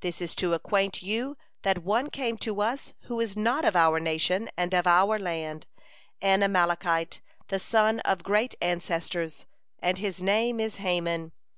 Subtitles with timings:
[0.00, 3.98] This is to acquaint you that one came to us who is not of our
[3.98, 5.66] nation and of our land,
[6.20, 9.46] an Amalekite, the son of great ancestors,
[9.80, 11.32] and his name is Haman.